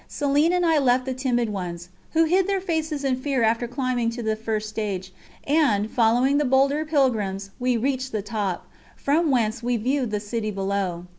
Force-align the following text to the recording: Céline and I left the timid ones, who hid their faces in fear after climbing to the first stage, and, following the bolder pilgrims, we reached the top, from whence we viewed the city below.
Céline 0.09 0.49
and 0.51 0.65
I 0.65 0.79
left 0.79 1.05
the 1.05 1.13
timid 1.13 1.49
ones, 1.49 1.89
who 2.13 2.23
hid 2.23 2.47
their 2.47 2.59
faces 2.59 3.03
in 3.03 3.17
fear 3.17 3.43
after 3.43 3.67
climbing 3.67 4.09
to 4.09 4.23
the 4.23 4.35
first 4.35 4.67
stage, 4.67 5.13
and, 5.43 5.91
following 5.91 6.39
the 6.39 6.43
bolder 6.43 6.83
pilgrims, 6.85 7.51
we 7.59 7.77
reached 7.77 8.11
the 8.11 8.23
top, 8.23 8.65
from 8.95 9.29
whence 9.29 9.61
we 9.61 9.77
viewed 9.77 10.09
the 10.09 10.19
city 10.19 10.49
below. 10.49 11.05